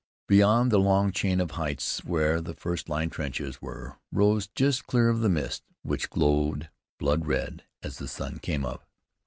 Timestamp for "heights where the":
1.51-2.55